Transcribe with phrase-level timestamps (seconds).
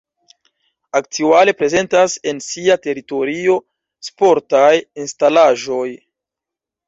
[0.99, 3.57] Aktuale prezentas en sia teritorio
[4.09, 4.73] sportaj
[5.05, 5.85] instalaĵoj.